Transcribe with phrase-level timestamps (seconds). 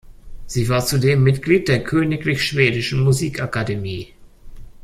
[0.47, 4.15] Sie war zudem Mitglied der Königlich Schwedischen Musikakademie.